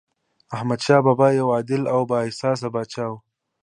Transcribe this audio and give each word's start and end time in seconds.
احمدشاه 0.55 1.01
بابا 1.05 1.27
یو 1.39 1.47
عادل 1.55 1.81
او 1.93 2.01
بااحساسه 2.09 2.67
پاچا 2.73 3.05
و. 3.09 3.13